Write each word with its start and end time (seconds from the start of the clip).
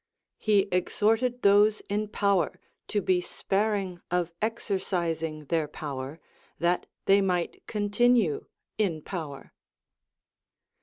He 0.39 0.67
exhorted 0.71 1.43
those 1.43 1.81
in 1.87 2.07
power 2.07 2.59
to 2.87 3.01
be 3.03 3.21
sparing 3.21 4.01
of 4.09 4.31
exercising 4.41 5.45
their 5.45 5.67
power, 5.67 6.19
that 6.57 6.87
they 7.05 7.21
might 7.21 7.63
continue 7.67 8.47
in 8.79 9.03
poAver. 9.03 9.51